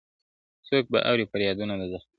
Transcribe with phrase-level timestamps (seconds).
[0.67, 2.09] څوك به اوري فريادونه د زخميانو!!